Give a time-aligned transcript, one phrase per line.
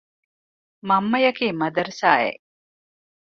[0.87, 2.41] މަންމަޔަކީ މަދަރުސާއެއް